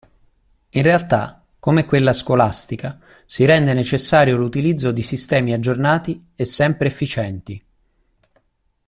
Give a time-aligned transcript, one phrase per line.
[0.69, 6.87] In una realtà come quella scolastica, si rende necessario l'utilizzo di sistemi aggiornati e sempre
[6.87, 7.63] efficienti.